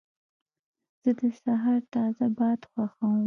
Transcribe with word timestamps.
زه 1.01 1.11
د 1.19 1.21
سهار 1.43 1.81
تازه 1.93 2.27
باد 2.37 2.61
خوښوم. 2.71 3.19